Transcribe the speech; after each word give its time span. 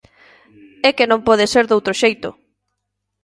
É 0.87 0.89
que 0.97 1.09
non 1.11 1.25
pode 1.27 1.45
ser 1.53 1.65
doutro 1.67 1.93
xeito. 2.01 2.29